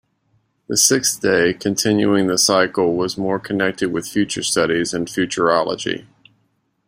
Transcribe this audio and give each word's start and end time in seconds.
The 0.67 0.77
sixth 0.77 1.21
day, 1.21 1.53
continuing 1.53 2.25
the 2.25 2.39
cycle, 2.39 2.95
was 2.95 3.19
more 3.19 3.37
connected 3.37 3.89
with 3.93 4.07
future 4.07 4.41
studies 4.41 4.95
and 4.95 5.07
futurology. 5.07 6.07